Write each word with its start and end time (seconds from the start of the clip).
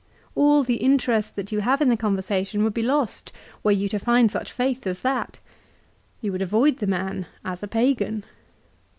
All 0.33 0.63
the 0.63 0.77
interest 0.77 1.35
that 1.35 1.51
you 1.51 1.59
have 1.59 1.79
in 1.79 1.87
the 1.89 1.95
conversation 1.95 2.63
would 2.63 2.73
be 2.73 2.81
lost 2.81 3.31
were 3.61 3.69
you 3.71 3.87
to 3.89 3.99
find 3.99 4.31
such 4.31 4.51
faith 4.51 4.87
as 4.87 5.03
that. 5.03 5.37
You 6.21 6.31
would 6.31 6.41
avoid 6.41 6.77
the 6.77 6.87
man, 6.87 7.27
as 7.45 7.61
a 7.61 7.67
pagan. 7.67 8.25